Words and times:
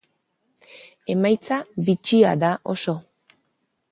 Emaitza 1.15 1.59
bitxia 1.89 2.31
da 2.45 2.51
oso. 2.75 2.95